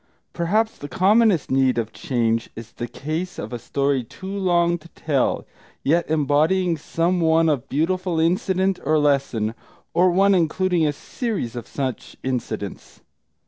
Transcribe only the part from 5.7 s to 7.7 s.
yet embodying some one